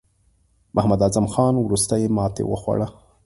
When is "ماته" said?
2.17-2.43